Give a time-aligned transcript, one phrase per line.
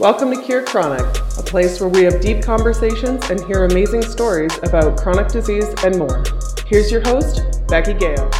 [0.00, 1.00] Welcome to Cure Chronic,
[1.38, 5.98] a place where we have deep conversations and hear amazing stories about chronic disease and
[5.98, 6.22] more.
[6.66, 8.30] Here's your host, Becky Gale.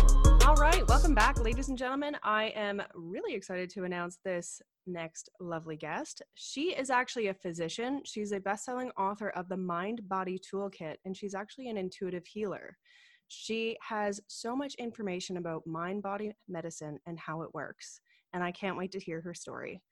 [0.47, 2.17] All right, welcome back, ladies and gentlemen.
[2.23, 6.23] I am really excited to announce this next lovely guest.
[6.37, 8.03] She is actually a physician.
[8.05, 12.25] She's a best selling author of the Mind Body Toolkit, and she's actually an intuitive
[12.25, 12.79] healer.
[13.27, 18.01] She has so much information about mind body medicine and how it works,
[18.33, 19.83] and I can't wait to hear her story.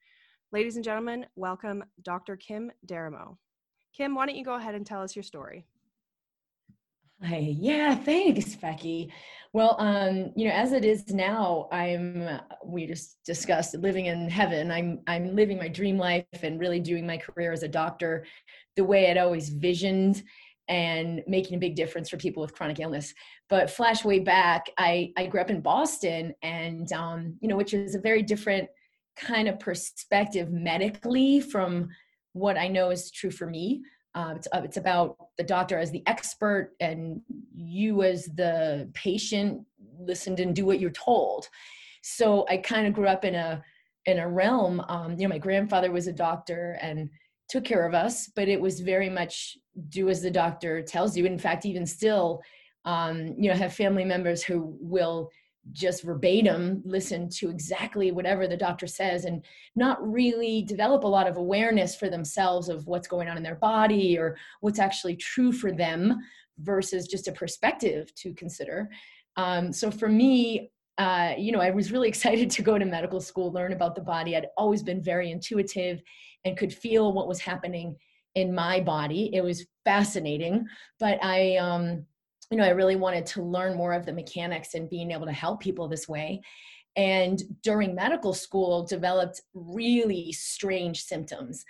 [0.53, 2.37] Ladies and gentlemen, welcome Dr.
[2.37, 3.35] Kim D'Eramo.
[3.93, 5.65] Kim, why don't you go ahead and tell us your story?
[7.21, 9.11] Hi, yeah, thanks, Becky.
[9.51, 14.71] Well, um, you know, as it is now, I'm we just discussed living in heaven.
[14.71, 18.25] I'm I'm living my dream life and really doing my career as a doctor
[18.77, 20.23] the way I'd always visioned
[20.69, 23.13] and making a big difference for people with chronic illness.
[23.49, 27.73] But flash way back, I, I grew up in Boston and, um, you know, which
[27.73, 28.67] is a very different
[29.17, 31.89] kind of perspective medically from
[32.33, 33.81] what I know is true for me.
[34.15, 37.21] Uh, it's, uh, it's about the doctor as the expert and
[37.55, 39.63] you as the patient
[39.99, 41.47] listened and do what you're told.
[42.01, 43.63] So I kind of grew up in a
[44.05, 44.81] in a realm.
[44.87, 47.09] Um, you know, my grandfather was a doctor and
[47.49, 49.57] took care of us, but it was very much
[49.89, 51.25] do as the doctor tells you.
[51.25, 52.41] In fact, even still,
[52.85, 55.29] um, you know, have family members who will
[55.71, 59.43] just verbatim listen to exactly whatever the doctor says and
[59.75, 63.55] not really develop a lot of awareness for themselves of what's going on in their
[63.55, 66.17] body or what's actually true for them
[66.59, 68.89] versus just a perspective to consider.
[69.35, 73.21] Um, so for me, uh, you know, I was really excited to go to medical
[73.21, 74.35] school, learn about the body.
[74.35, 76.01] I'd always been very intuitive
[76.45, 77.95] and could feel what was happening
[78.35, 79.31] in my body.
[79.33, 80.65] It was fascinating,
[80.99, 82.05] but I, um,
[82.49, 85.31] you know, I really wanted to learn more of the mechanics and being able to
[85.31, 86.41] help people this way.
[86.95, 91.63] And during medical school, developed really strange symptoms.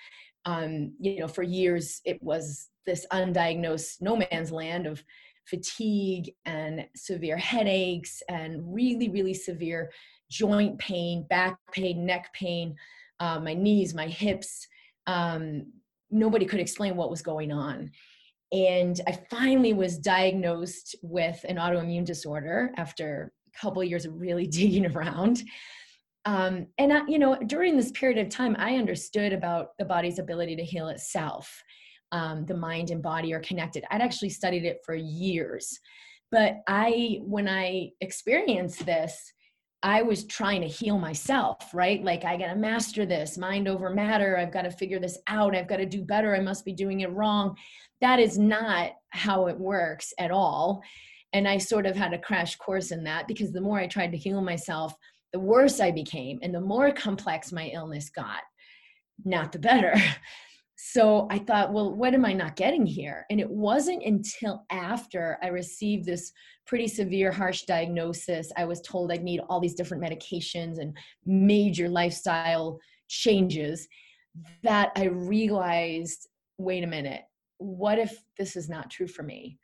[0.45, 5.03] Um, you know, for years it was this undiagnosed no man's land of
[5.45, 9.92] fatigue and severe headaches and really, really severe
[10.30, 12.76] joint pain, back pain, neck pain,
[13.20, 14.67] uh, my knees, my hips.
[15.08, 15.71] Um,
[16.11, 17.92] nobody could explain what was going on.
[18.52, 24.19] And I finally was diagnosed with an autoimmune disorder after a couple of years of
[24.19, 25.43] really digging around.
[26.25, 30.19] Um, and I, you know, during this period of time, I understood about the body's
[30.19, 31.63] ability to heal itself
[32.11, 33.83] um, the mind and body are connected.
[33.91, 35.80] I'd actually studied it for years.
[36.31, 39.33] But I, when I experienced this,
[39.83, 42.03] I was trying to heal myself, right?
[42.03, 44.37] Like, I got to master this mind over matter.
[44.37, 45.55] I've got to figure this out.
[45.55, 46.36] I've got to do better.
[46.36, 47.55] I must be doing it wrong.
[48.02, 50.81] That is not how it works at all.
[51.33, 54.11] And I sort of had a crash course in that because the more I tried
[54.11, 54.93] to heal myself,
[55.33, 58.41] the worse I became and the more complex my illness got,
[59.25, 59.93] not the better.
[60.77, 63.25] so I thought, well, what am I not getting here?
[63.30, 66.31] And it wasn't until after I received this
[66.65, 71.89] pretty severe, harsh diagnosis, I was told I'd need all these different medications and major
[71.89, 73.87] lifestyle changes
[74.63, 77.21] that I realized wait a minute,
[77.57, 79.57] what if this is not true for me?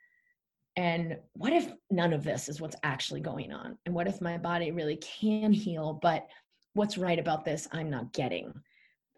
[0.76, 3.78] And what if none of this is what's actually going on?
[3.86, 6.26] And what if my body really can heal, but
[6.72, 8.52] what's right about this I'm not getting?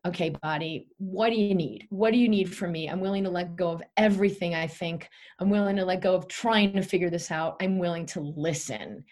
[0.07, 1.87] okay, body, what do you need?
[1.91, 2.89] What do you need from me?
[2.89, 5.09] I'm willing to let go of everything I think.
[5.41, 7.57] I'm willing to let go of trying to figure this out.
[7.61, 9.05] I'm willing to listen.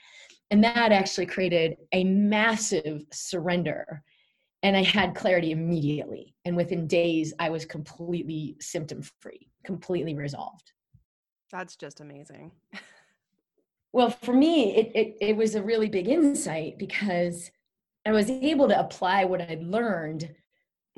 [0.50, 4.02] And that actually created a massive surrender.
[4.64, 6.34] And I had clarity immediately.
[6.46, 10.72] And within days, I was completely symptom free, completely resolved.
[11.52, 12.50] That's just amazing.
[13.92, 17.50] well, for me, it, it, it was a really big insight because
[18.06, 20.34] I was able to apply what I'd learned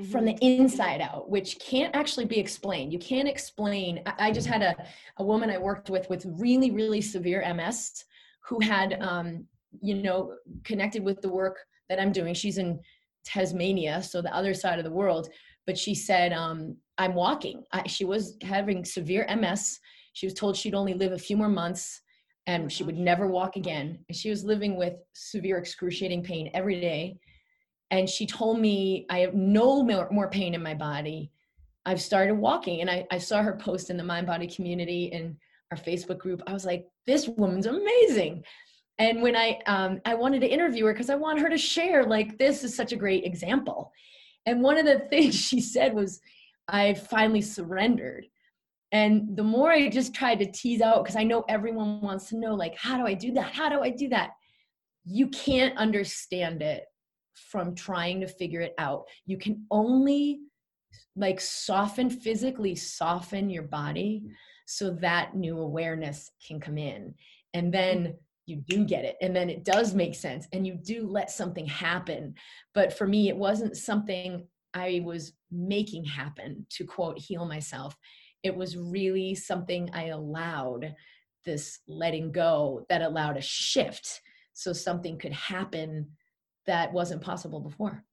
[0.00, 0.12] mm-hmm.
[0.12, 0.62] from the mm-hmm.
[0.62, 2.92] inside out, which can't actually be explained.
[2.92, 4.00] You can't explain.
[4.06, 4.76] I, I, just had a,
[5.18, 8.04] a woman I worked with with really, really severe MS
[8.44, 9.44] who had, um,
[9.82, 12.32] you know, connected with the work that I'm doing.
[12.32, 12.80] She's in
[13.26, 15.28] Tasmania, so the other side of the world.
[15.66, 17.64] But she said, um, I'm walking.
[17.72, 19.80] I, she was having severe MS.
[20.12, 22.00] She was told she'd only live a few more months
[22.46, 23.98] and she would never walk again.
[24.08, 27.18] And she was living with severe excruciating pain every day
[27.90, 31.30] and she told me i have no more, more pain in my body
[31.84, 35.36] i've started walking and I, I saw her post in the mind body community in
[35.70, 38.44] our facebook group i was like this woman's amazing
[38.98, 42.04] and when i um, i wanted to interview her because i want her to share
[42.04, 43.92] like this is such a great example.
[44.46, 46.20] And one of the things she said was
[46.68, 48.26] i finally surrendered.
[48.92, 52.38] And the more i just tried to tease out because i know everyone wants to
[52.38, 53.52] know like how do i do that?
[53.52, 54.30] How do i do that?
[55.04, 56.84] You can't understand it
[57.34, 59.04] from trying to figure it out.
[59.26, 60.40] You can only
[61.16, 64.22] like soften physically soften your body
[64.66, 67.14] so that new awareness can come in.
[67.54, 68.14] And then
[68.46, 71.66] you do get it and then it does make sense and you do let something
[71.66, 72.34] happen.
[72.74, 77.96] But for me it wasn't something i was making happen to quote heal myself.
[78.42, 80.94] It was really something i allowed
[81.44, 84.20] this letting go that allowed a shift
[84.52, 86.10] so something could happen
[86.66, 88.04] that wasn't possible before.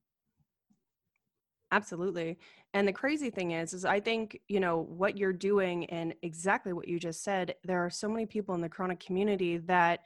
[1.72, 2.38] Absolutely
[2.74, 6.74] and the crazy thing is is i think you know what you're doing and exactly
[6.74, 10.02] what you just said there are so many people in the chronic community that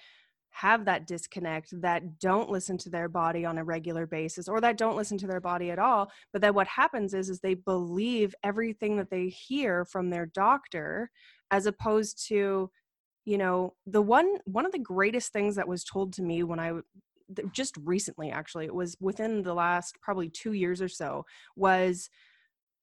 [0.50, 4.78] have that disconnect that don't listen to their body on a regular basis or that
[4.78, 8.34] don't listen to their body at all but then what happens is is they believe
[8.44, 11.10] everything that they hear from their doctor
[11.52, 12.70] as opposed to
[13.26, 16.60] you know the one one of the greatest things that was told to me when
[16.60, 16.74] i
[17.52, 21.26] just recently actually it was within the last probably 2 years or so
[21.56, 22.10] was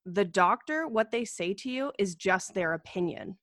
[0.07, 3.39] the doctor what they say to you is just their opinion.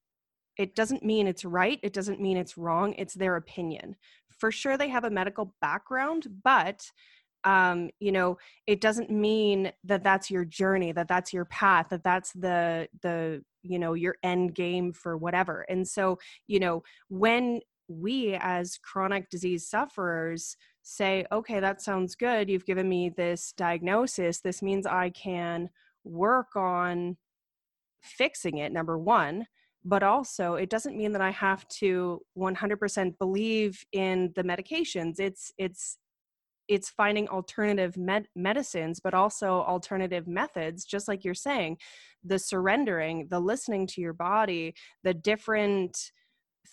[0.57, 3.95] It doesn't mean it's right it doesn't mean it's wrong it's their opinion.
[4.29, 6.91] For sure they have a medical background but
[7.43, 8.37] um, you know
[8.67, 13.43] it doesn't mean that that's your journey that that's your path that that's the the
[13.63, 15.65] you know your end game for whatever.
[15.69, 22.49] And so you know when we as chronic disease sufferers say okay that sounds good
[22.49, 25.69] you've given me this diagnosis this means i can
[26.03, 27.17] work on
[28.01, 29.45] fixing it number one
[29.83, 35.19] but also it doesn't mean that i have to 100% believe in the medications.
[35.19, 35.97] It's it's
[36.67, 41.77] it's finding alternative med- medicines but also alternative methods just like you're saying
[42.23, 46.11] the surrendering the listening to your body the different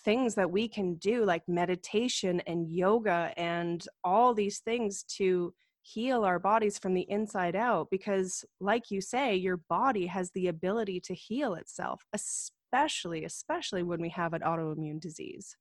[0.05, 5.53] things that we can do like meditation and yoga and all these things to
[5.93, 10.49] heal our bodies from the inside out because like you say your body has the
[10.49, 15.57] ability to heal itself especially especially when we have an autoimmune disease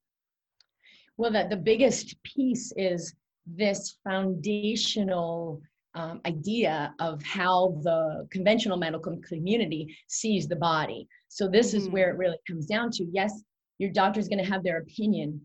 [1.18, 3.14] well that the biggest piece is
[3.46, 5.62] this foundational
[5.98, 11.08] um, idea of how the conventional medical community sees the body.
[11.28, 11.78] So this mm-hmm.
[11.78, 13.06] is where it really comes down to.
[13.12, 13.42] Yes,
[13.80, 15.42] your doctor is going to have their opinion,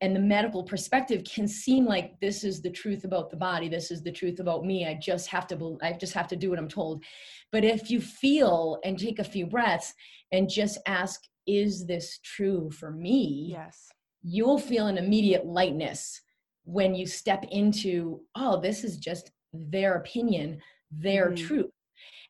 [0.00, 3.68] and the medical perspective can seem like this is the truth about the body.
[3.68, 4.86] This is the truth about me.
[4.86, 5.78] I just have to.
[5.82, 7.04] I just have to do what I'm told.
[7.52, 9.92] But if you feel and take a few breaths
[10.32, 13.90] and just ask, "Is this true for me?" Yes,
[14.22, 16.20] you'll feel an immediate lightness
[16.64, 20.60] when you step into, oh, this is just their opinion,
[20.90, 21.36] their mm.
[21.36, 21.70] truth.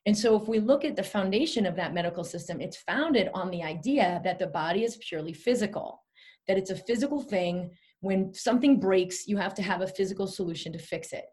[0.05, 3.51] And so, if we look at the foundation of that medical system, it's founded on
[3.51, 6.03] the idea that the body is purely physical,
[6.47, 7.71] that it's a physical thing.
[7.99, 11.25] When something breaks, you have to have a physical solution to fix it.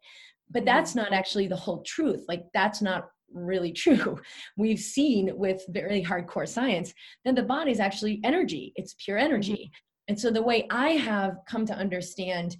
[0.50, 1.00] But that's mm-hmm.
[1.00, 2.24] not actually the whole truth.
[2.28, 4.18] Like, that's not really true.
[4.56, 6.92] We've seen with very hardcore science
[7.24, 9.52] that the body is actually energy, it's pure energy.
[9.52, 9.84] Mm-hmm.
[10.08, 12.56] And so, the way I have come to understand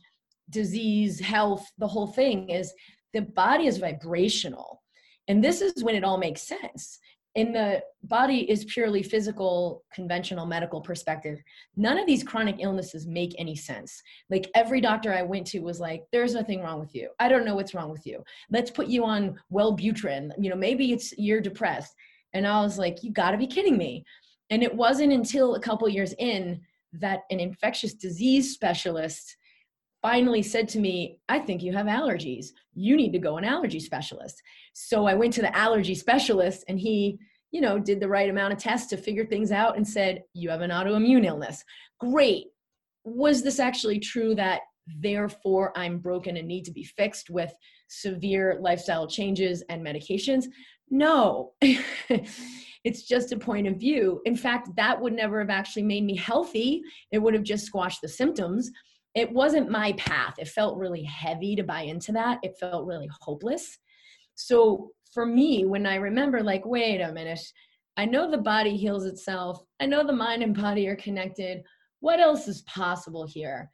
[0.51, 2.73] disease, health, the whole thing is
[3.13, 4.83] the body is vibrational.
[5.29, 6.99] And this is when it all makes sense.
[7.39, 11.41] In the body is purely physical, conventional medical perspective.
[11.77, 14.03] None of these chronic illnesses make any sense.
[14.29, 17.11] Like every doctor I went to was like, "There's nothing wrong with you.
[17.21, 18.25] I don't know what's wrong with you.
[18.51, 20.33] Let's put you on Wellbutrin.
[20.37, 21.95] You know, maybe it's you're depressed."
[22.33, 24.05] And I was like, "You got to be kidding me!"
[24.51, 26.61] And it wasn't until a couple years in
[26.95, 29.37] that an infectious disease specialist
[30.03, 32.49] finally said to me, I think you have allergies.
[32.75, 34.43] You need to go an allergy specialist.
[34.73, 37.19] So I went to the allergy specialist and he,
[37.51, 40.51] you know, did the right amount of tests to figure things out and said, You
[40.51, 41.65] have an autoimmune illness.
[41.99, 42.47] Great.
[43.05, 44.61] Was this actually true that
[45.01, 47.53] therefore I'm broken and need to be fixed with
[47.89, 50.47] severe lifestyle changes and medications?
[50.91, 51.53] No.
[52.85, 54.21] it's just a point of view.
[54.25, 56.83] In fact, that would never have actually made me healthy.
[57.11, 58.71] It would have just squashed the symptoms
[59.19, 60.35] it wasn't my path.
[60.39, 62.39] It felt really heavy to buy into that.
[62.43, 63.79] It felt really hopeless.
[64.35, 67.41] So for me, when I remember, like, wait a minute,
[67.97, 71.63] I know the body heals itself, I know the mind and body are connected.
[72.01, 73.69] What else is possible here?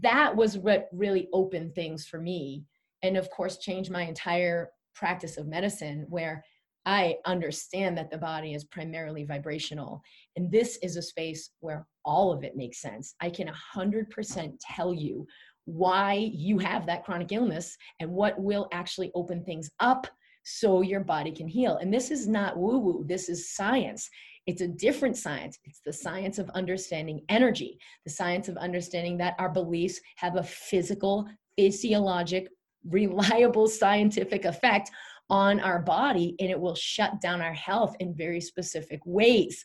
[0.00, 2.64] That was what really opened things for me.
[3.02, 6.42] And of course, changed my entire practice of medicine, where
[6.86, 10.00] I understand that the body is primarily vibrational.
[10.36, 13.14] And this is a space where all of it makes sense.
[13.20, 15.26] I can 100% tell you
[15.64, 20.06] why you have that chronic illness and what will actually open things up
[20.44, 21.78] so your body can heal.
[21.78, 24.08] And this is not woo woo, this is science.
[24.46, 25.58] It's a different science.
[25.64, 30.44] It's the science of understanding energy, the science of understanding that our beliefs have a
[30.44, 31.26] physical,
[31.58, 32.48] physiologic
[32.88, 34.92] reliable scientific effect
[35.30, 39.64] on our body and it will shut down our health in very specific ways.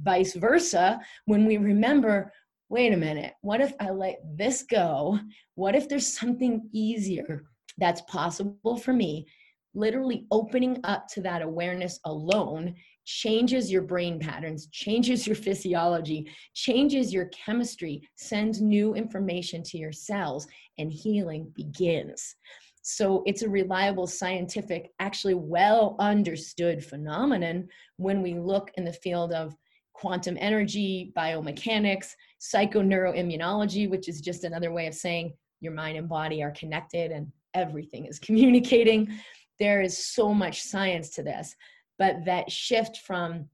[0.00, 2.32] Vice versa, when we remember,
[2.68, 5.18] wait a minute, what if I let this go?
[5.56, 7.44] What if there's something easier
[7.78, 9.26] that's possible for me?
[9.74, 12.74] Literally opening up to that awareness alone
[13.04, 19.92] changes your brain patterns, changes your physiology, changes your chemistry, sends new information to your
[19.92, 20.46] cells,
[20.78, 22.36] and healing begins.
[22.82, 29.32] So it's a reliable, scientific, actually well understood phenomenon when we look in the field
[29.32, 29.54] of
[29.92, 36.42] quantum energy, biomechanics, psychoneuroimmunology, which is just another way of saying your mind and body
[36.42, 39.08] are connected and everything is communicating.
[39.58, 41.54] There is so much science to this,
[41.98, 43.46] but that shift from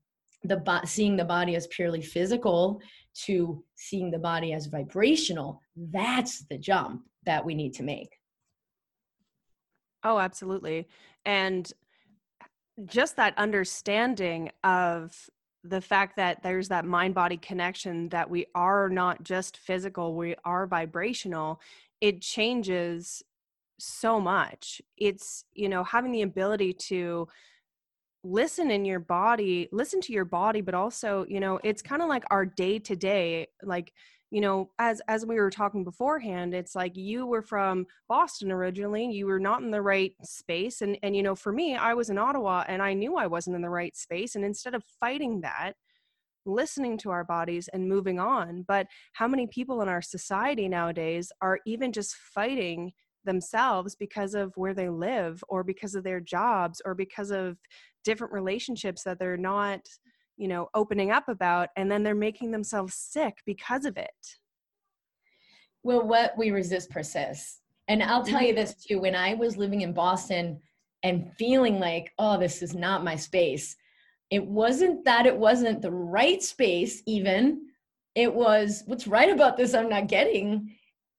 [0.44, 2.80] the bo- seeing the body as purely physical
[3.24, 8.15] to seeing the body as vibrational, that's the jump that we need to make.
[10.06, 10.86] Oh, absolutely.
[11.24, 11.70] And
[12.84, 15.28] just that understanding of
[15.64, 20.36] the fact that there's that mind body connection that we are not just physical, we
[20.44, 21.60] are vibrational,
[22.00, 23.24] it changes
[23.80, 24.80] so much.
[24.96, 27.26] It's, you know, having the ability to
[28.22, 32.08] listen in your body, listen to your body, but also, you know, it's kind of
[32.08, 33.92] like our day to day, like,
[34.30, 39.06] you know as as we were talking beforehand it's like you were from boston originally
[39.06, 42.10] you were not in the right space and and you know for me i was
[42.10, 45.40] in ottawa and i knew i wasn't in the right space and instead of fighting
[45.40, 45.74] that
[46.44, 51.30] listening to our bodies and moving on but how many people in our society nowadays
[51.40, 52.92] are even just fighting
[53.24, 57.58] themselves because of where they live or because of their jobs or because of
[58.04, 59.80] different relationships that they're not
[60.36, 64.10] you know opening up about and then they're making themselves sick because of it.
[65.82, 67.60] Well what we resist persists.
[67.88, 68.56] And i'll tell you mm-hmm.
[68.56, 69.00] this too.
[69.00, 70.60] When i was living in boston
[71.02, 73.76] and feeling like oh this is not my space
[74.30, 77.66] it wasn't that it wasn't the right space even.
[78.14, 80.72] It was what's right about this i'm not getting?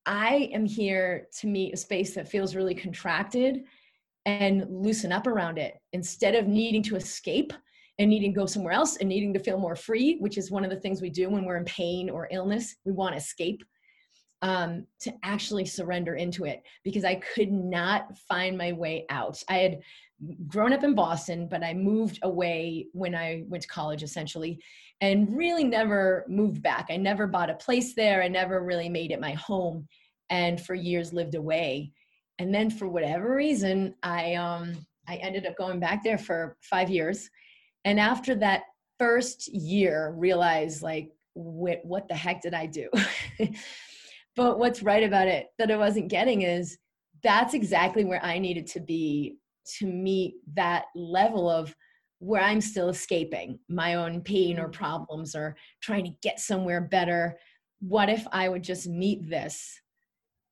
[0.06, 3.64] I am here to meet a space that feels really contracted
[4.26, 5.78] and loosen up around it.
[5.92, 7.52] Instead of needing to escape
[7.98, 10.64] and needing to go somewhere else and needing to feel more free, which is one
[10.64, 12.76] of the things we do when we're in pain or illness.
[12.84, 13.62] We want to escape
[14.42, 19.42] um, to actually surrender into it because I could not find my way out.
[19.48, 19.80] I had
[20.46, 24.60] grown up in Boston, but I moved away when I went to college essentially
[25.00, 26.86] and really never moved back.
[26.90, 28.22] I never bought a place there.
[28.22, 29.86] I never really made it my home
[30.30, 31.92] and for years lived away.
[32.38, 36.90] And then for whatever reason, I um I ended up going back there for 5
[36.90, 37.28] years
[37.84, 38.62] and after that
[38.98, 42.88] first year realize like what, what the heck did i do
[44.36, 46.78] but what's right about it that i wasn't getting is
[47.22, 49.38] that's exactly where i needed to be
[49.78, 51.74] to meet that level of
[52.18, 54.72] where i'm still escaping my own pain or mm.
[54.72, 57.38] problems or trying to get somewhere better
[57.80, 59.80] what if i would just meet this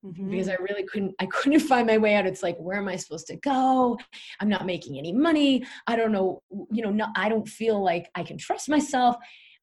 [0.06, 0.30] mm-hmm.
[0.30, 2.26] because I really couldn't I couldn't find my way out.
[2.26, 3.98] It's like where am I supposed to go?
[4.40, 5.64] I'm not making any money.
[5.86, 9.16] I don't know, you know, no, I don't feel like I can trust myself.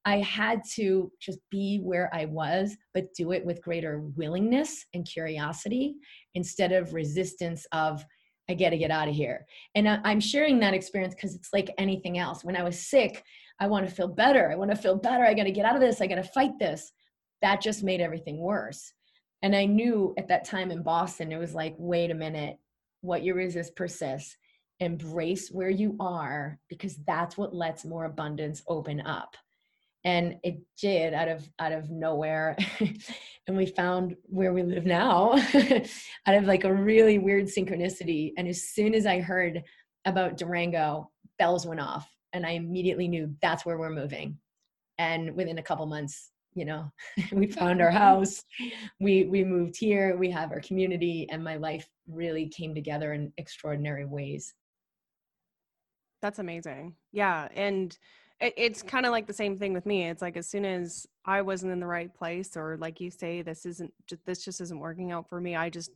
[0.05, 5.07] I had to just be where I was, but do it with greater willingness and
[5.07, 5.95] curiosity
[6.35, 8.05] instead of resistance of
[8.49, 9.45] I got to get out of here.
[9.75, 12.43] And I'm sharing that experience because it's like anything else.
[12.43, 13.23] When I was sick,
[13.59, 14.51] I want to feel better.
[14.51, 15.23] I want to feel better.
[15.23, 16.01] I got to get out of this.
[16.01, 16.91] I got to fight this.
[17.41, 18.91] That just made everything worse.
[19.43, 22.57] And I knew at that time in Boston, it was like, wait a minute,
[23.01, 24.37] what you resist persists.
[24.79, 29.35] Embrace where you are because that's what lets more abundance open up.
[30.03, 32.57] And it did out of out of nowhere.
[33.47, 35.33] and we found where we live now
[36.25, 38.31] out of like a really weird synchronicity.
[38.37, 39.63] And as soon as I heard
[40.05, 44.37] about Durango, bells went off and I immediately knew that's where we're moving.
[44.97, 46.91] And within a couple months, you know
[47.31, 47.97] we found our mm-hmm.
[47.97, 48.43] house
[48.99, 53.31] we we moved here we have our community and my life really came together in
[53.37, 54.53] extraordinary ways.
[56.21, 56.95] That's amazing.
[57.11, 57.97] Yeah and
[58.39, 60.09] it, it's kind of like the same thing with me.
[60.09, 63.41] It's like as soon as i wasn't in the right place or like you say
[63.41, 63.91] this isn't
[64.25, 65.91] this just isn't working out for me i just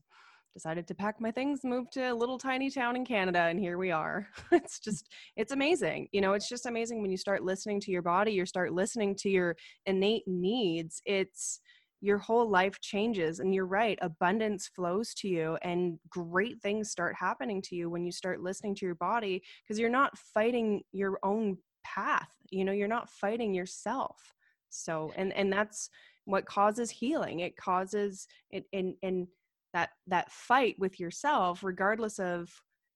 [0.57, 3.77] decided to pack my things, move to a little tiny town in Canada, and here
[3.77, 4.27] we are.
[4.51, 4.85] it's mm.
[4.85, 6.07] just, it's amazing.
[6.11, 9.15] You know, it's just amazing when you start listening to your body, you start listening
[9.17, 10.99] to your innate needs.
[11.05, 11.59] It's,
[11.99, 17.15] your whole life changes and you're right abundance flows to you and great things start
[17.15, 21.17] happening to you when you start listening to your body because you're not fighting your
[21.23, 24.31] own path you know you're not fighting yourself
[24.69, 25.89] so and and that's
[26.25, 29.27] what causes healing it causes it and and
[29.73, 32.49] that that fight with yourself regardless of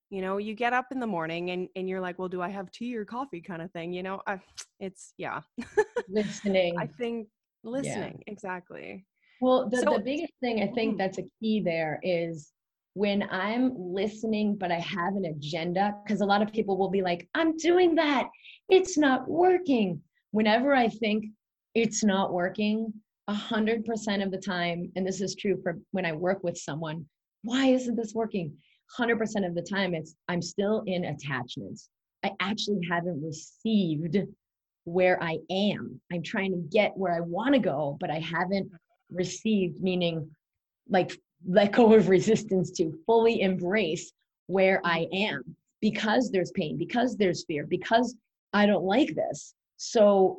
[0.10, 2.50] you know you get up in the morning and and you're like well do i
[2.50, 3.42] have tea or coffee?
[3.42, 4.40] kind of thing you know I,
[4.80, 5.42] it's yeah.
[6.10, 6.78] Listening.
[6.78, 7.28] i think
[7.64, 8.34] listening yeah.
[8.34, 9.06] exactly.
[9.40, 10.98] Well the, so, the biggest thing i think mm.
[10.98, 12.52] that's a key there is
[12.94, 17.02] when i'm listening but i have an agenda because a lot of people will be
[17.02, 18.28] like i'm doing that.
[18.70, 20.02] It's not working.
[20.32, 21.26] Whenever i think
[21.76, 22.94] it's not working
[23.30, 27.06] 100% of the time and this is true for when i work with someone
[27.44, 28.54] why isn't this working?
[29.00, 31.90] 100% of the time it's i'm still in attachments.
[32.24, 34.18] I actually haven't received
[34.84, 36.02] where i am.
[36.12, 38.70] I'm trying to get where i want to go but i haven't
[39.12, 40.30] received meaning
[40.90, 44.12] like let go of resistance to fully embrace
[44.48, 48.16] where i am because there's pain because there's fear because
[48.54, 49.54] i don't like this.
[49.78, 50.38] So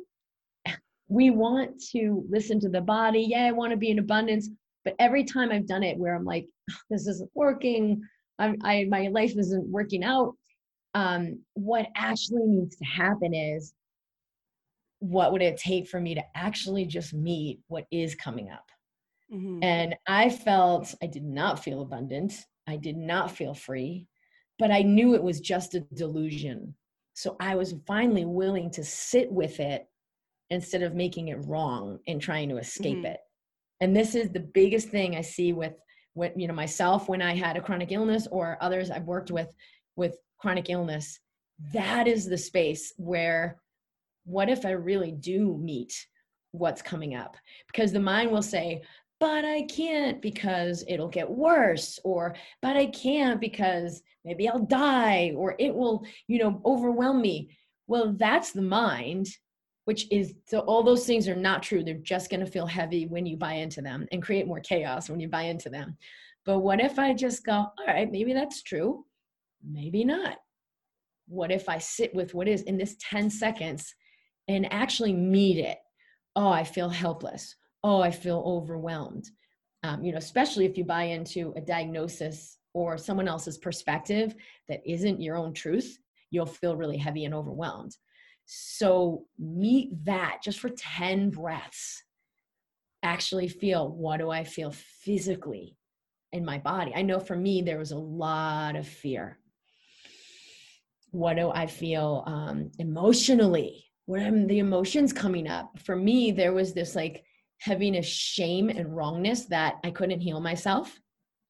[1.07, 4.49] we want to listen to the body yeah i want to be in abundance
[4.85, 6.47] but every time i've done it where i'm like
[6.89, 8.01] this isn't working
[8.39, 10.35] I'm, I my life isn't working out.
[10.95, 13.73] Um, what actually needs to happen is
[14.99, 18.65] what would it take for me to actually just meet what is coming up?
[19.33, 19.63] Mm-hmm.
[19.63, 22.33] And I felt I did not feel abundant.
[22.67, 24.07] I did not feel free,
[24.59, 26.75] but I knew it was just a delusion.
[27.15, 29.87] So I was finally willing to sit with it
[30.49, 33.05] instead of making it wrong and trying to escape mm-hmm.
[33.05, 33.19] it.
[33.81, 35.73] And this is the biggest thing I see with
[36.13, 39.53] when you know myself when i had a chronic illness or others i've worked with
[39.95, 41.19] with chronic illness
[41.73, 43.59] that is the space where
[44.25, 45.93] what if i really do meet
[46.51, 47.35] what's coming up
[47.67, 48.81] because the mind will say
[49.19, 55.33] but i can't because it'll get worse or but i can't because maybe i'll die
[55.35, 57.49] or it will you know overwhelm me
[57.87, 59.27] well that's the mind
[59.85, 61.83] which is so all those things are not true.
[61.83, 65.09] They're just going to feel heavy when you buy into them and create more chaos
[65.09, 65.97] when you buy into them.
[66.45, 69.05] But what if I just go, all right, maybe that's true,
[69.65, 70.37] maybe not.
[71.27, 73.93] What if I sit with what is in this 10 seconds
[74.47, 75.77] and actually meet it?
[76.35, 77.55] Oh, I feel helpless.
[77.83, 79.29] Oh, I feel overwhelmed.
[79.83, 84.35] Um, you know, especially if you buy into a diagnosis or someone else's perspective
[84.67, 85.97] that isn't your own truth,
[86.31, 87.95] you'll feel really heavy and overwhelmed.
[88.45, 92.03] So meet that just for 10 breaths.
[93.01, 95.77] Actually feel what do I feel physically
[96.31, 96.93] in my body?
[96.95, 99.39] I know for me, there was a lot of fear.
[101.11, 103.85] What do I feel um, emotionally?
[104.05, 105.79] What are the emotions coming up?
[105.79, 107.23] For me, there was this like
[107.59, 110.99] heaviness, shame, and wrongness that I couldn't heal myself.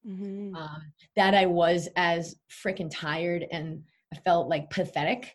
[0.08, 0.56] Mm-hmm.
[0.56, 0.82] Um,
[1.16, 5.34] that I was as freaking tired and I felt like pathetic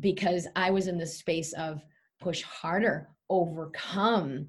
[0.00, 1.82] because I was in the space of
[2.20, 4.48] push harder, overcome.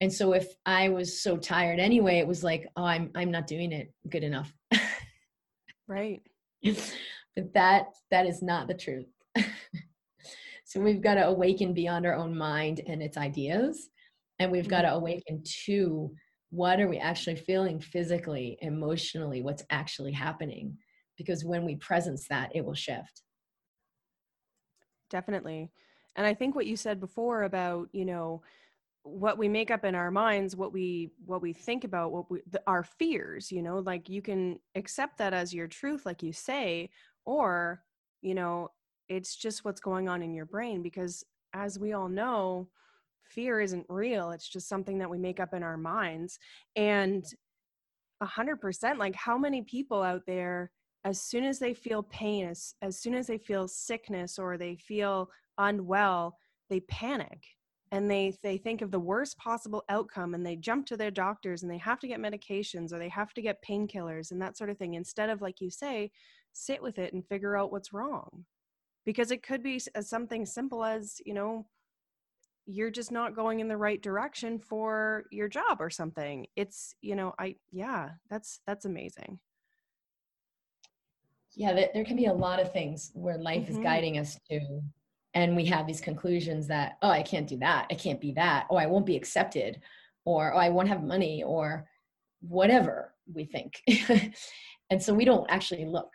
[0.00, 3.46] And so if I was so tired anyway, it was like, oh, I'm I'm not
[3.46, 4.52] doing it good enough.
[5.88, 6.20] right.
[6.64, 9.06] but that that is not the truth.
[10.64, 13.88] so we've got to awaken beyond our own mind and its ideas.
[14.38, 14.96] And we've got to mm-hmm.
[14.96, 16.12] awaken to
[16.50, 20.76] what are we actually feeling physically, emotionally, what's actually happening.
[21.16, 23.22] Because when we presence that, it will shift
[25.12, 25.70] definitely.
[26.16, 28.42] And i think what you said before about you know
[29.04, 32.40] what we make up in our minds what we what we think about what we
[32.50, 36.32] the, our fears you know like you can accept that as your truth like you
[36.32, 36.90] say
[37.24, 37.82] or
[38.20, 38.68] you know
[39.08, 42.68] it's just what's going on in your brain because as we all know
[43.32, 44.30] fear isn't real.
[44.30, 46.38] It's just something that we make up in our minds.
[46.76, 47.24] And
[48.20, 50.70] a hundred percent like how many people out there
[51.04, 54.76] as soon as they feel pain, as, as soon as they feel sickness or they
[54.76, 56.36] feel unwell,
[56.70, 57.42] they panic
[57.92, 61.62] and they they think of the worst possible outcome and they jump to their doctors
[61.62, 64.70] and they have to get medications or they have to get painkillers and that sort
[64.70, 66.10] of thing instead of like you say
[66.54, 68.44] sit with it and figure out what's wrong.
[69.04, 71.66] Because it could be something simple as you know
[72.64, 76.46] you're just not going in the right direction for your job or something.
[76.56, 79.38] It's you know i yeah that's that's amazing
[81.54, 83.72] yeah there can be a lot of things where life mm-hmm.
[83.72, 84.60] is guiding us to
[85.34, 87.86] and we have these conclusions that oh i can't do that.
[87.90, 88.66] I can't be that.
[88.70, 89.80] Oh i won't be accepted
[90.24, 91.86] or oh i won't have money or
[92.40, 93.80] whatever we think.
[94.92, 96.10] And so we don't actually look.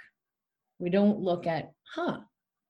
[0.78, 2.20] We don't look at huh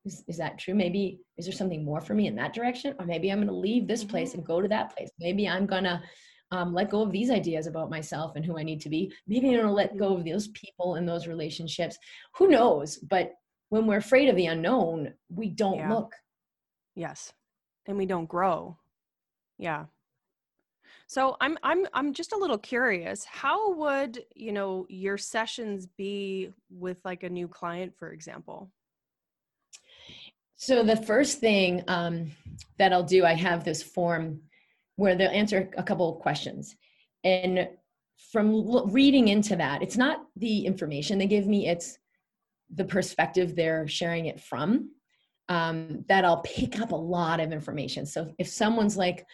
[0.05, 0.73] is, is that true?
[0.73, 2.95] Maybe is there something more for me in that direction?
[2.97, 4.39] Or maybe i'm going to leave this place mm-hmm.
[4.39, 5.09] and go to that place.
[5.19, 6.01] Maybe i'm going to
[6.51, 9.11] um, let go of these ideas about myself and who I need to be.
[9.27, 11.97] Maybe I'm going to let go of those people and those relationships.
[12.35, 12.97] Who knows?
[12.97, 13.33] But
[13.69, 15.93] when we're afraid of the unknown, we don't yeah.
[15.93, 16.13] look.
[16.95, 17.33] Yes.
[17.85, 18.77] And we don't grow.
[19.57, 19.85] Yeah.
[21.07, 23.23] So I'm I'm I'm just a little curious.
[23.23, 28.69] How would, you know, your sessions be with like a new client, for example?
[30.57, 32.31] So the first thing um,
[32.77, 34.41] that I'll do, I have this form
[34.97, 36.75] where they'll answer a couple of questions.
[37.23, 37.69] And
[38.31, 41.97] from reading into that, it's not the information they give me, it's
[42.75, 44.91] the perspective they're sharing it from.
[45.49, 48.05] Um, that I'll pick up a lot of information.
[48.05, 49.25] So if someone's like,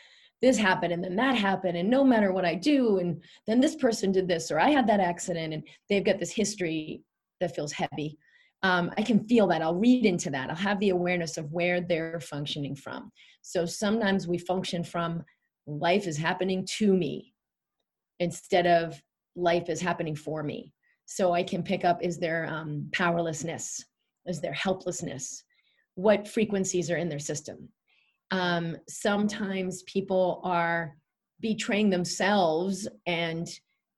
[0.44, 3.76] this happened and then that happened and no matter what i do and then this
[3.76, 7.02] person did this or i had that accident and they've got this history
[7.40, 8.18] that feels heavy
[8.62, 11.80] um, i can feel that i'll read into that i'll have the awareness of where
[11.80, 13.10] they're functioning from
[13.42, 15.24] so sometimes we function from
[15.66, 17.34] life is happening to me
[18.20, 19.02] instead of
[19.36, 20.74] life is happening for me.
[21.06, 23.84] So i can pick up is there um, powerlessness?
[24.26, 25.44] Is there helplessness?
[25.96, 27.70] What frequencies are in their system?
[28.32, 30.96] Um, sometimes people are
[31.40, 33.48] betraying themselves and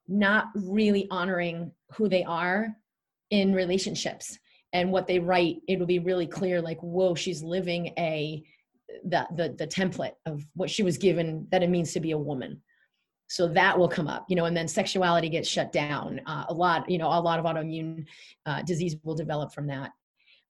[0.08, 2.76] not really honoring who they are
[3.30, 4.38] in relationships
[4.74, 5.58] and what they write.
[5.68, 8.44] It will be really clear like whoa she's living a
[9.04, 12.18] the, the the template of what she was given that it means to be a
[12.18, 12.62] woman.
[13.28, 16.54] So that will come up you know and then sexuality gets shut down uh, a
[16.54, 18.06] lot you know a lot of autoimmune
[18.46, 19.92] uh, disease will develop from that.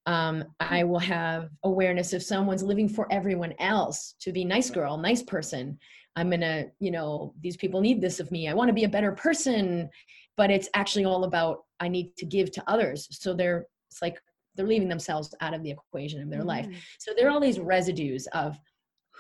[0.08, 4.98] Um, i will have awareness if someone's living for everyone else to be nice girl
[4.98, 5.80] nice person.
[6.18, 8.48] I'm gonna you know these people need this of me.
[8.48, 9.90] I want to be a better person
[10.38, 13.08] but it's actually all about i need to give to others.
[13.12, 14.22] So they're it's like
[14.56, 16.48] they're leaving themselves out of the equation of their mm.
[16.48, 18.58] life so there are all these residues of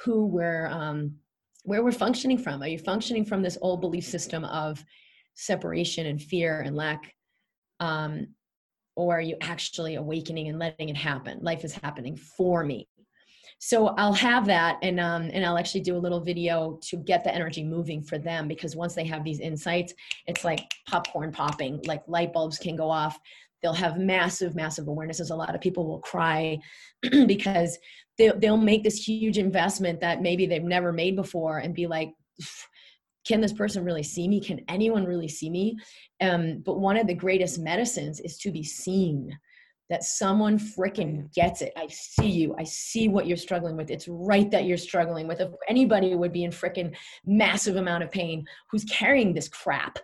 [0.04, 1.16] who we're um,
[1.64, 2.62] where we're functioning from.
[2.62, 4.84] Are you functioning from this old belief system of
[5.34, 7.14] separation and fear and lack
[7.80, 8.28] um,
[8.96, 11.40] or are you actually awakening and letting it happen?
[11.42, 12.88] Life is happening for me.
[13.60, 17.24] So i'll have that and um and i'll actually do a little video to get
[17.24, 19.94] the energy moving for them because once they have these insights
[20.28, 23.18] it's like popcorn popping like light bulbs can go off
[23.62, 25.32] they'll have massive massive awarenesses.
[25.32, 26.58] A lot of people will cry
[27.28, 27.78] because
[28.18, 32.14] they'll, they'll make this huge investment that maybe they've never made before and be like
[33.26, 34.40] can this person really see me?
[34.40, 35.78] Can anyone really see me?
[36.22, 39.38] Um, but one of the greatest medicines is to be seen
[39.90, 41.72] that someone freaking gets it.
[41.76, 42.56] I see you.
[42.58, 43.92] I see what you're struggling with.
[43.92, 45.42] It's right that you're struggling with.
[45.42, 50.00] If anybody would be in freaking massive amount of pain who's carrying this crap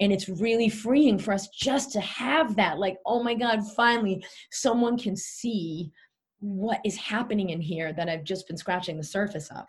[0.00, 4.24] and it's really freeing for us just to have that like oh my god finally
[4.50, 5.90] someone can see
[6.40, 9.64] what is happening in here that i've just been scratching the surface of.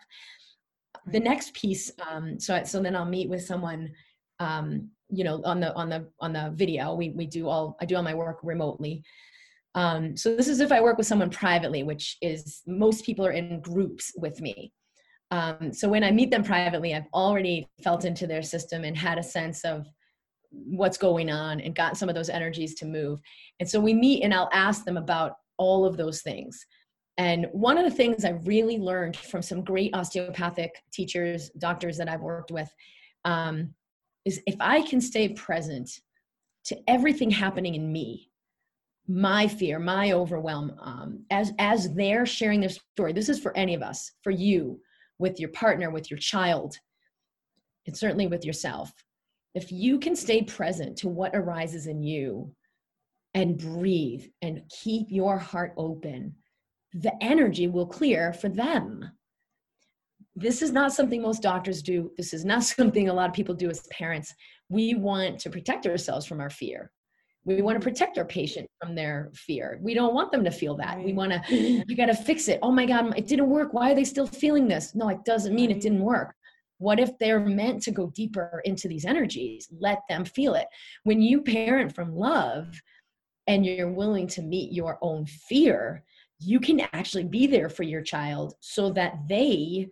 [1.12, 3.92] The next piece um, so so then i'll meet with someone
[4.40, 6.94] um, you know on the on the on the video.
[6.94, 9.02] We we do all i do all my work remotely.
[9.74, 13.32] Um, so this is if i work with someone privately which is most people are
[13.32, 14.72] in groups with me.
[15.30, 19.18] Um, so when i meet them privately i've already felt into their system and had
[19.18, 19.86] a sense of
[20.64, 23.20] what's going on and gotten some of those energies to move
[23.60, 26.66] and so we meet and i'll ask them about all of those things
[27.18, 32.08] and one of the things I really learned from some great osteopathic teachers, doctors that
[32.08, 32.68] I've worked with,
[33.24, 33.74] um,
[34.24, 35.90] is if I can stay present
[36.66, 38.30] to everything happening in me,
[39.08, 43.12] my fear, my overwhelm, um, as as they're sharing their story.
[43.12, 44.80] This is for any of us, for you,
[45.18, 46.76] with your partner, with your child,
[47.86, 48.92] and certainly with yourself.
[49.56, 52.52] If you can stay present to what arises in you,
[53.34, 56.34] and breathe and keep your heart open
[57.02, 59.10] the energy will clear for them.
[60.34, 62.10] This is not something most doctors do.
[62.16, 64.34] This is not something a lot of people do as parents.
[64.68, 66.90] We want to protect ourselves from our fear.
[67.44, 69.78] We want to protect our patient from their fear.
[69.80, 70.96] We don't want them to feel that.
[70.96, 71.06] Right.
[71.06, 72.58] We want to, you got to fix it.
[72.60, 73.72] Oh my God, it didn't work.
[73.72, 74.96] Why are they still feeling this?
[74.96, 76.34] No, it doesn't mean it didn't work.
[76.78, 79.68] What if they're meant to go deeper into these energies?
[79.78, 80.66] Let them feel it.
[81.04, 82.80] When you parent from love
[83.46, 86.04] and you're willing to meet your own fear,
[86.38, 89.88] you can actually be there for your child so that they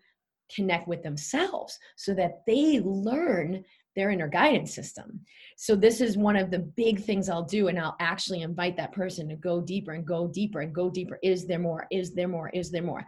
[0.55, 3.65] connect with themselves so that they learn
[3.97, 5.21] their inner guidance system.
[5.57, 8.93] So this is one of the big things I'll do and I'll actually invite that
[8.93, 11.19] person to go deeper and go deeper and go deeper.
[11.23, 11.87] Is there more?
[11.91, 12.51] Is there more?
[12.51, 13.05] Is there more?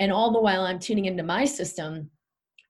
[0.00, 2.10] And all the while I'm tuning into my system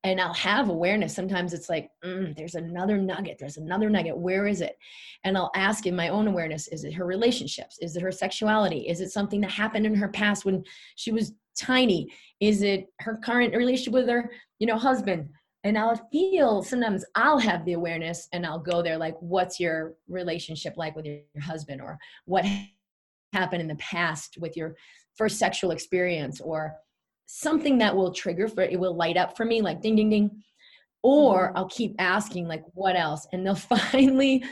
[0.05, 1.15] and I'll have awareness.
[1.15, 4.17] Sometimes it's like, mm, there's another nugget, there's another nugget.
[4.17, 4.77] Where is it?
[5.25, 7.79] And I'll ask in my own awareness is it her relationships?
[7.81, 8.87] Is it her sexuality?
[8.87, 10.63] Is it something that happened in her past when
[10.95, 12.07] she was tiny?
[12.39, 15.31] Is it her current relationship with her, you know, husband?
[15.65, 19.95] And I'll feel sometimes I'll have the awareness and I'll go there like, what's your
[20.07, 21.81] relationship like with your, your husband?
[21.81, 22.45] Or what
[23.33, 24.77] happened in the past with your
[25.17, 26.43] first sexual experience?
[26.43, 26.77] Or
[27.27, 30.31] something that will trigger for it will light up for me like ding ding ding
[31.05, 31.59] or mm-hmm.
[31.59, 33.29] I'll keep asking, like, what else?
[33.33, 34.43] And they'll finally,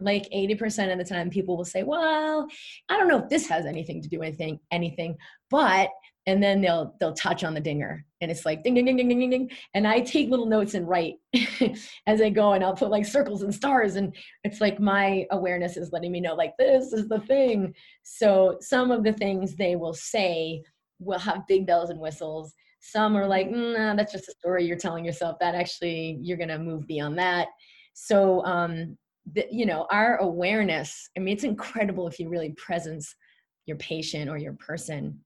[0.00, 2.48] like 80% of the time, people will say, well,
[2.88, 5.16] I don't know if this has anything to do with anything, anything,
[5.50, 5.90] but
[6.26, 9.08] and then they'll they'll touch on the dinger and it's like ding ding ding ding
[9.08, 11.14] ding ding and i take little notes and write
[12.06, 15.78] as i go and i'll put like circles and stars and it's like my awareness
[15.78, 19.76] is letting me know like this is the thing so some of the things they
[19.76, 20.62] will say
[21.00, 24.76] will have big bells and whistles some are like, nah, that's just a story you're
[24.76, 25.38] telling yourself.
[25.38, 27.48] That actually, you're going to move beyond that.
[27.92, 28.96] So, um,
[29.32, 33.14] the, you know, our awareness, I mean, it's incredible if you really presence
[33.66, 35.20] your patient or your person,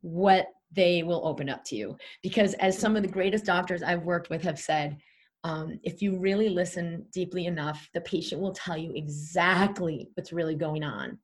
[0.00, 1.96] what they will open up to you.
[2.22, 4.98] Because as some of the greatest doctors I've worked with have said,
[5.44, 10.56] um, if you really listen deeply enough, the patient will tell you exactly what's really
[10.56, 11.18] going on.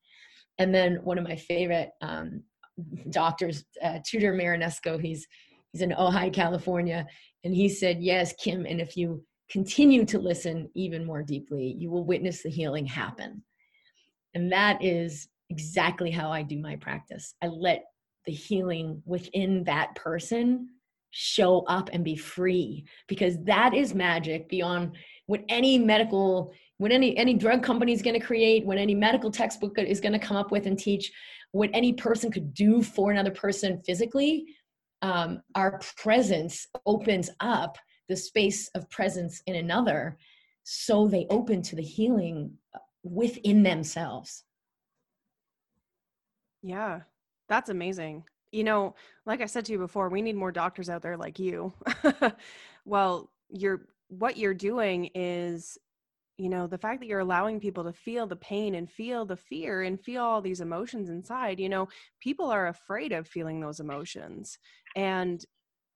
[0.59, 2.45] And then one of my favorite um,
[3.11, 5.27] doctors, uh, Tudor Marinesco, he's
[5.73, 7.07] He's in Ojai, California.
[7.45, 8.67] And he said, Yes, Kim.
[8.67, 13.43] And if you continue to listen even more deeply, you will witness the healing happen.
[14.35, 17.35] And that is exactly how I do my practice.
[17.43, 17.85] I let
[18.27, 20.69] the healing within that person
[21.11, 27.15] show up and be free because that is magic beyond what any medical what any
[27.19, 30.39] any drug company is going to create what any medical textbook is going to come
[30.39, 31.13] up with and teach
[31.53, 34.47] what any person could do for another person physically
[35.03, 37.77] um, our presence opens up
[38.09, 40.17] the space of presence in another
[40.65, 42.53] so they open to the healing
[43.03, 44.45] within themselves.
[46.62, 47.01] Yeah
[47.49, 48.25] that's amazing.
[48.53, 48.95] You know
[49.27, 51.73] like i said to you before we need more doctors out there like you.
[52.85, 55.79] Well you're what you're doing is
[56.38, 59.37] you know the fact that you're allowing people to feel the pain and feel the
[59.37, 61.87] fear and feel all these emotions inside you know
[62.21, 64.59] people are afraid of feeling those emotions
[64.97, 65.45] and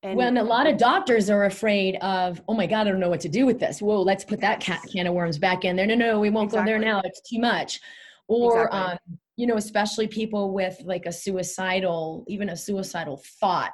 [0.02, 3.08] and when a lot of doctors are afraid of oh my god i don't know
[3.08, 5.74] what to do with this whoa let's put that cat, can of worms back in
[5.74, 6.72] there no no we won't exactly.
[6.72, 7.80] go there now it's too much
[8.28, 8.80] or exactly.
[8.80, 13.72] um, you know especially people with like a suicidal even a suicidal thought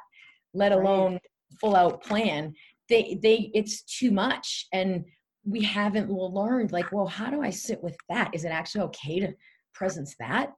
[0.55, 1.23] let alone right.
[1.61, 2.55] full out plan
[2.89, 5.05] they they it's too much and
[5.45, 8.31] we haven't learned like well how do i sit with that?
[8.35, 9.33] Is it actually okay to
[9.75, 10.53] presence that?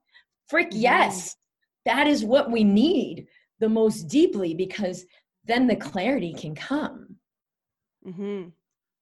[0.49, 0.81] Frick mm-hmm.
[0.81, 1.37] yes.
[1.87, 3.27] That is what we need
[3.61, 5.05] the most deeply because
[5.45, 7.17] then the clarity can come.
[8.07, 8.49] Mm-hmm.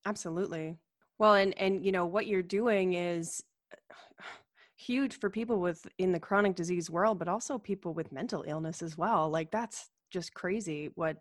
[0.06, 0.76] absolutely.
[1.18, 3.42] Well and and you know what you're doing is
[4.76, 8.82] huge for people with in the chronic disease world but also people with mental illness
[8.82, 9.28] as well.
[9.28, 11.16] Like that's just crazy what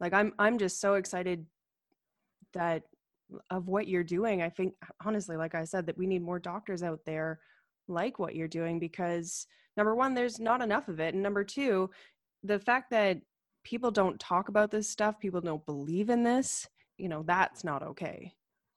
[0.00, 1.46] like i'm i'm just so excited
[2.52, 2.82] that
[3.50, 6.82] of what you're doing i think honestly like i said that we need more doctors
[6.82, 7.40] out there
[7.88, 11.90] like what you're doing because number one there's not enough of it and number two
[12.42, 13.18] the fact that
[13.64, 17.82] people don't talk about this stuff people don't believe in this you know that's not
[17.82, 18.32] okay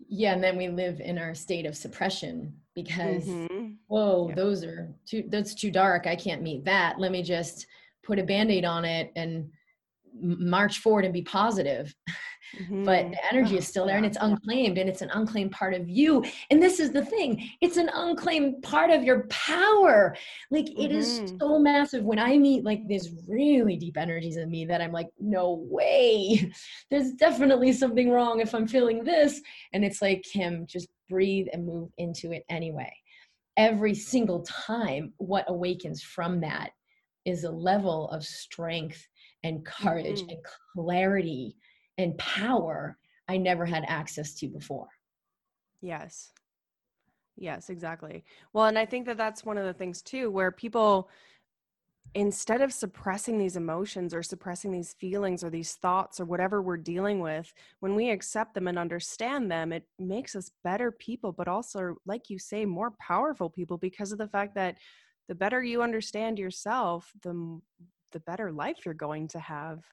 [0.08, 3.72] yeah and then we live in our state of suppression because mm-hmm.
[3.88, 4.36] whoa yeah.
[4.36, 7.68] those are too that's too dark i can't meet that let me just
[8.04, 9.50] put a band-aid on it and
[10.22, 11.94] march forward and be positive
[12.60, 12.84] mm-hmm.
[12.84, 15.90] but the energy is still there and it's unclaimed and it's an unclaimed part of
[15.90, 20.16] you and this is the thing it's an unclaimed part of your power
[20.52, 20.82] like mm-hmm.
[20.82, 21.38] it is mm-hmm.
[21.40, 25.10] so massive when i meet like these really deep energies in me that i'm like
[25.20, 26.52] no way
[26.92, 29.42] there's definitely something wrong if i'm feeling this
[29.74, 32.94] and it's like kim just breathe and move into it anyway
[33.58, 36.72] every single time what awakens from that
[37.26, 39.06] is a level of strength
[39.44, 40.30] and courage mm-hmm.
[40.30, 40.40] and
[40.74, 41.56] clarity
[41.98, 44.88] and power I never had access to before.
[45.82, 46.32] Yes.
[47.36, 48.24] Yes, exactly.
[48.54, 51.10] Well, and I think that that's one of the things too, where people,
[52.16, 56.78] instead of suppressing these emotions or suppressing these feelings or these thoughts or whatever we're
[56.78, 61.48] dealing with, when we accept them and understand them, it makes us better people, but
[61.48, 64.78] also, like you say, more powerful people because of the fact that
[65.28, 67.60] the better you understand yourself, the
[68.14, 69.84] the better life you're going to have.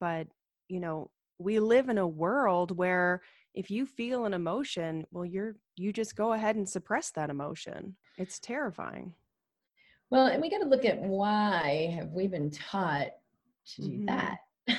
[0.00, 0.26] But,
[0.68, 3.22] you know, we live in a world where
[3.54, 7.96] if you feel an emotion, well, you're, you just go ahead and suppress that emotion.
[8.16, 9.14] It's terrifying.
[10.10, 13.08] Well, and we got to look at why have we been taught
[13.74, 14.06] to do mm-hmm.
[14.06, 14.38] that?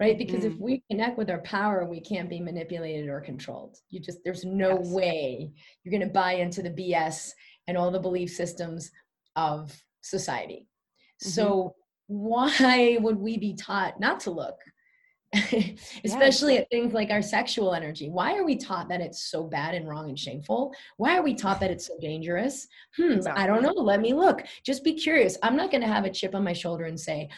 [0.00, 0.52] right because mm-hmm.
[0.52, 4.44] if we connect with our power we can't be manipulated or controlled you just there's
[4.44, 4.88] no yes.
[4.88, 5.50] way
[5.82, 7.30] you're going to buy into the bs
[7.66, 8.90] and all the belief systems
[9.34, 10.68] of society
[11.22, 11.30] Mm-hmm.
[11.30, 11.74] So
[12.06, 14.56] why would we be taught not to look?
[16.04, 18.08] Especially at things like our sexual energy.
[18.08, 20.74] Why are we taught that it's so bad and wrong and shameful?
[20.96, 22.66] Why are we taught that it's so dangerous?
[22.96, 23.20] Hmm.
[23.34, 23.72] I don't know.
[23.72, 24.42] Let me look.
[24.64, 25.36] Just be curious.
[25.42, 27.28] I'm not going to have a chip on my shoulder and say,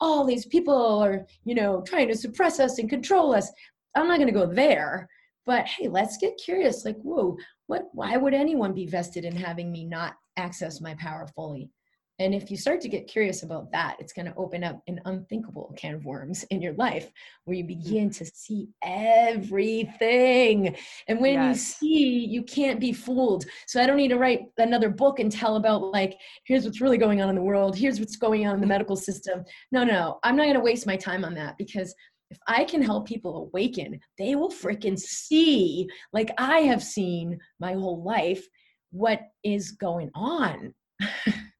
[0.00, 3.50] all these people are, you know, trying to suppress us and control us.
[3.94, 5.08] I'm not going to go there.
[5.46, 6.84] But hey, let's get curious.
[6.84, 7.36] Like, whoa,
[7.66, 7.88] what?
[7.92, 11.70] Why would anyone be vested in having me not access my power fully?
[12.20, 15.00] And if you start to get curious about that, it's going to open up an
[15.04, 17.10] unthinkable can of worms in your life
[17.44, 17.82] where you mm-hmm.
[17.82, 20.76] begin to see everything.
[21.08, 21.56] And when yes.
[21.56, 23.44] you see, you can't be fooled.
[23.66, 26.98] So I don't need to write another book and tell about, like, here's what's really
[26.98, 28.68] going on in the world, here's what's going on in the mm-hmm.
[28.68, 29.44] medical system.
[29.72, 31.94] No, no, I'm not going to waste my time on that because
[32.30, 37.72] if I can help people awaken, they will freaking see, like I have seen my
[37.72, 38.46] whole life,
[38.92, 40.74] what is going on.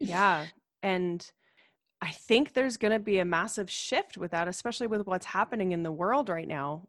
[0.00, 0.46] Yeah.
[0.82, 1.26] And
[2.00, 5.72] I think there's going to be a massive shift with that, especially with what's happening
[5.72, 6.86] in the world right now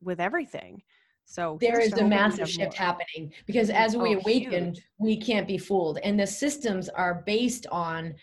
[0.00, 0.82] with everything.
[1.26, 2.86] So there is a massive shift more.
[2.86, 4.82] happening because as we oh, awaken, huge.
[4.98, 5.98] we can't be fooled.
[6.04, 8.14] And the systems are based on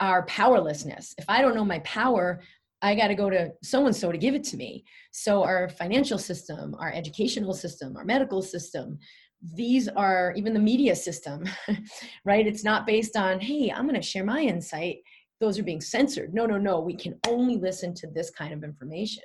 [0.00, 1.14] our powerlessness.
[1.18, 2.40] If I don't know my power,
[2.82, 4.84] I got to go to so and so to give it to me.
[5.10, 8.98] So, our financial system, our educational system, our medical system,
[9.42, 11.44] these are even the media system,
[12.24, 12.46] right?
[12.46, 14.98] It's not based on, hey, I'm going to share my insight.
[15.40, 16.34] Those are being censored.
[16.34, 16.80] No, no, no.
[16.80, 19.24] We can only listen to this kind of information.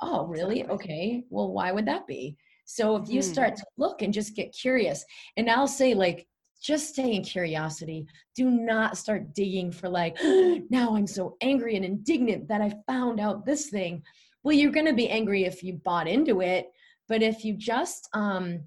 [0.00, 0.64] Oh, really?
[0.66, 1.24] Okay.
[1.28, 2.36] Well, why would that be?
[2.64, 3.56] So if you start mm-hmm.
[3.56, 5.04] to look and just get curious,
[5.36, 6.26] and I'll say, like,
[6.62, 8.06] just stay in curiosity.
[8.36, 10.16] Do not start digging for, like,
[10.70, 14.02] now I'm so angry and indignant that I found out this thing.
[14.44, 16.66] Well, you're going to be angry if you bought into it.
[17.08, 18.60] But if you just um,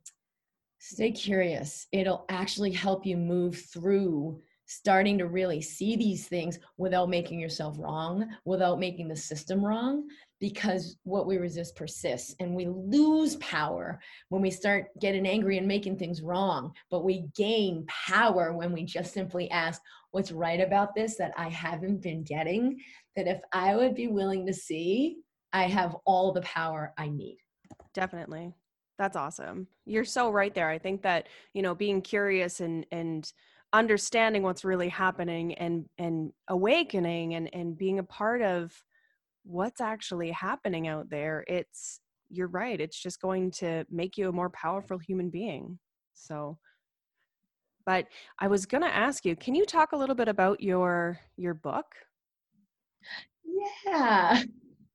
[0.84, 1.88] stay curious.
[1.94, 7.76] It'll actually help you move through starting to really see these things without making yourself
[7.80, 10.06] wrong, without making the system wrong,
[10.42, 15.68] because what we resist persists and we lose power when we start getting angry and
[15.68, 16.74] making things wrong.
[16.92, 21.50] But we gain power when we just simply ask, What's right about this that I
[21.50, 22.80] haven't been getting?
[23.16, 25.18] That if I would be willing to see,
[25.54, 27.38] I have all the power I need.
[27.94, 28.54] Definitely.
[29.04, 29.68] That's awesome.
[29.86, 30.70] You're so right there.
[30.70, 33.30] I think that, you know, being curious and and
[33.74, 38.72] understanding what's really happening and and awakening and and being a part of
[39.44, 42.80] what's actually happening out there, it's you're right.
[42.80, 45.80] It's just going to make you a more powerful human being.
[46.14, 46.58] So
[47.86, 48.08] but
[48.40, 51.56] I was going to ask you, can you talk a little bit about your your
[51.56, 51.88] book?
[53.86, 54.44] Yeah.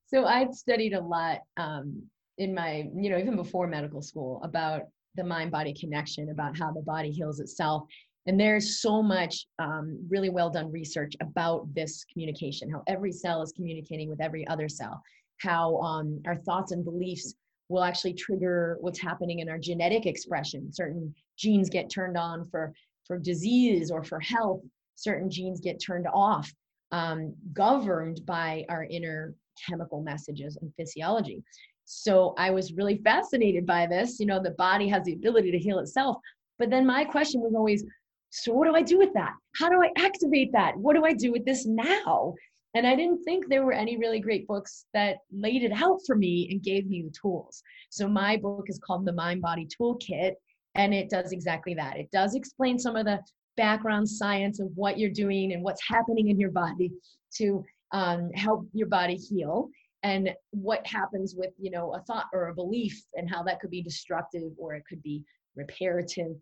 [0.06, 4.82] So I'd studied a lot um, in my, you know, even before medical school about
[5.16, 7.82] the mind body connection, about how the body heals itself.
[8.26, 13.42] And there's so much um, really well done research about this communication, how every cell
[13.42, 15.02] is communicating with every other cell,
[15.38, 17.34] how um, our thoughts and beliefs
[17.68, 20.72] will actually trigger what's happening in our genetic expression.
[20.72, 22.72] Certain genes get turned on for,
[23.06, 24.60] for disease or for health,
[24.94, 26.52] certain genes get turned off,
[26.92, 29.34] um, governed by our inner
[29.66, 31.42] chemical messages and physiology.
[31.90, 34.20] So I was really fascinated by this.
[34.20, 36.18] You know, the body has the ability to heal itself.
[36.58, 37.82] But then my question was always,
[38.28, 39.32] so what do I do with that?
[39.56, 40.76] How do I activate that?
[40.76, 42.34] What do I do with this now?
[42.74, 46.14] And I didn't think there were any really great books that laid it out for
[46.14, 47.62] me and gave me the tools.
[47.88, 50.32] So my book is called The Mind Body Toolkit,
[50.74, 51.96] and it does exactly that.
[51.96, 53.20] It does explain some of the
[53.56, 56.92] background science of what you're doing and what's happening in your body
[57.36, 59.70] to um, help your body heal
[60.02, 63.70] and what happens with you know a thought or a belief and how that could
[63.70, 65.24] be destructive or it could be
[65.56, 66.36] reparative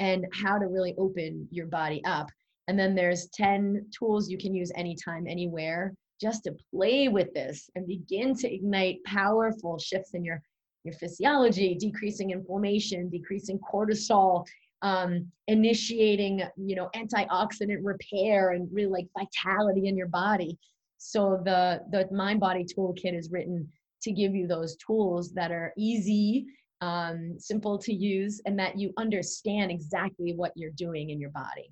[0.00, 2.28] and how to really open your body up.
[2.68, 7.70] And then there's 10 tools you can use anytime anywhere just to play with this
[7.74, 10.42] and begin to ignite powerful shifts in your
[10.84, 14.46] your physiology decreasing inflammation decreasing cortisol
[14.82, 20.56] um, initiating you know antioxidant repair and really like vitality in your body
[20.98, 23.70] so the the mind body toolkit is written
[24.02, 26.46] to give you those tools that are easy
[26.82, 31.70] um, simple to use and that you understand exactly what you're doing in your body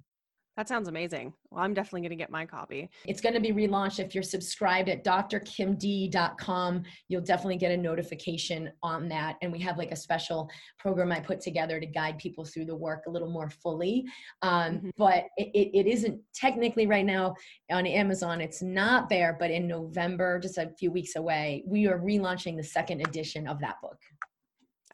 [0.57, 1.33] that sounds amazing.
[1.51, 2.89] Well, I'm definitely going to get my copy.
[3.07, 3.99] It's going to be relaunched.
[3.99, 9.37] If you're subscribed at drkimd.com, you'll definitely get a notification on that.
[9.43, 12.77] And we have like a special program I put together to guide people through the
[12.77, 14.05] work a little more fully.
[14.43, 14.91] Um, mm-hmm.
[14.97, 17.35] But it, it, it isn't technically right now
[17.71, 18.41] on Amazon.
[18.41, 22.63] It's not there, but in November, just a few weeks away, we are relaunching the
[22.63, 23.99] second edition of that book.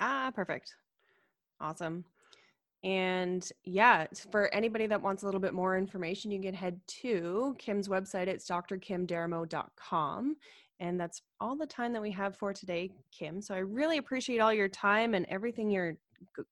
[0.00, 0.72] Ah, perfect.
[1.60, 2.06] Awesome.
[2.82, 7.54] And yeah, for anybody that wants a little bit more information, you can head to
[7.58, 8.26] Kim's website.
[8.26, 10.36] It's drkimdaramo.com.
[10.80, 13.42] And that's all the time that we have for today, Kim.
[13.42, 15.96] So I really appreciate all your time and everything you're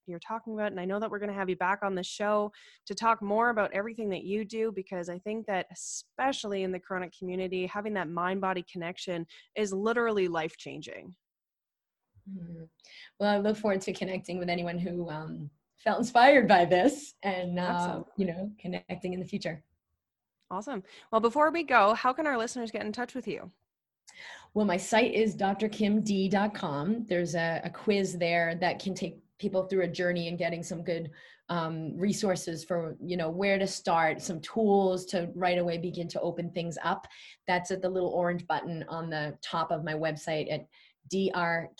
[0.06, 2.02] you're talking about and I know that we're going to have you back on the
[2.02, 2.50] show
[2.86, 6.78] to talk more about everything that you do because I think that especially in the
[6.78, 9.26] chronic community having that mind body connection
[9.56, 11.14] is literally life changing.
[12.30, 12.64] Mm-hmm.
[13.20, 17.58] Well, I look forward to connecting with anyone who um, felt inspired by this and,
[17.58, 19.62] uh, you know, connecting in the future.
[20.50, 20.82] Awesome.
[21.12, 23.50] Well, before we go, how can our listeners get in touch with you?
[24.54, 27.06] Well, my site is drkimd.com.
[27.08, 30.82] There's a, a quiz there that can take people through a journey and getting some
[30.82, 31.10] good
[31.50, 36.20] um, resources for you know where to start some tools to right away begin to
[36.20, 37.06] open things up
[37.46, 40.66] that's at the little orange button on the top of my website at
[41.10, 41.70] D-R-K-I-M-D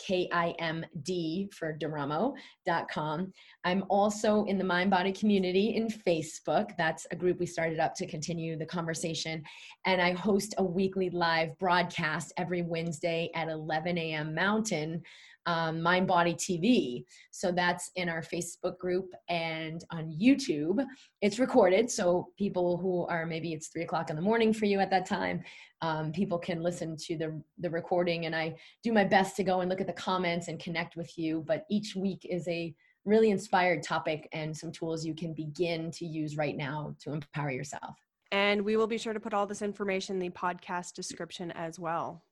[1.52, 3.32] for D'Eramo.com.
[3.64, 6.70] I'm also in the Mind Body community in Facebook.
[6.76, 9.42] That's a group we started up to continue the conversation.
[9.86, 14.34] And I host a weekly live broadcast every Wednesday at 11 a.m.
[14.34, 15.02] Mountain
[15.48, 17.04] um, Mind Body TV.
[17.30, 20.84] So that's in our Facebook group and on YouTube.
[21.22, 24.78] It's recorded, so people who are maybe it's three o'clock in the morning for you
[24.78, 25.42] at that time,
[25.80, 28.26] um, people can listen to the the recording.
[28.26, 31.16] And I do my best to go and look at the comments and connect with
[31.16, 31.42] you.
[31.46, 32.74] But each week is a
[33.06, 37.50] really inspired topic and some tools you can begin to use right now to empower
[37.50, 37.96] yourself.
[38.30, 41.78] And we will be sure to put all this information in the podcast description as
[41.78, 42.22] well.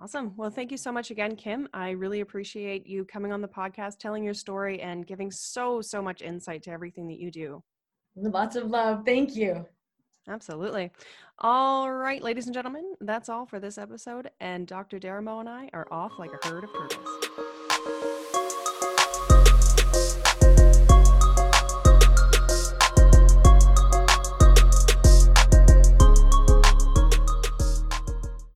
[0.00, 0.32] Awesome.
[0.36, 1.68] Well, thank you so much again, Kim.
[1.74, 6.00] I really appreciate you coming on the podcast, telling your story, and giving so, so
[6.00, 7.62] much insight to everything that you do.
[8.14, 9.02] Lots of love.
[9.04, 9.66] Thank you.
[10.28, 10.92] Absolutely.
[11.40, 14.30] All right, ladies and gentlemen, that's all for this episode.
[14.40, 15.00] And Dr.
[15.00, 17.27] D'Eramo and I are off like a herd of turtles.